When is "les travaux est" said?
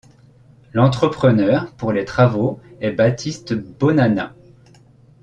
1.91-2.89